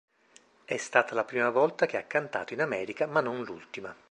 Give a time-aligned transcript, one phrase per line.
[0.65, 3.95] È stata la prima volta che ha cantato in America ma non l'ultima.